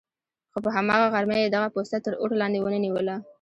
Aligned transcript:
خو 0.51 0.57
په 0.65 0.69
هماغه 0.77 1.07
غرمه 1.13 1.35
یې 1.41 1.47
دغه 1.55 1.67
پوسته 1.73 1.97
تر 2.05 2.13
اور 2.21 2.29
لاندې 2.41 2.59
ونه 2.61 2.79
نیوله. 2.85 3.15